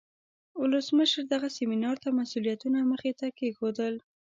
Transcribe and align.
ولسمشر 0.61 1.21
دغه 1.33 1.47
سیمینار 1.57 1.95
ته 2.03 2.09
مسئولیتونه 2.19 2.79
مخې 2.91 3.11
ته 3.19 3.27
کیښودل. 3.37 3.95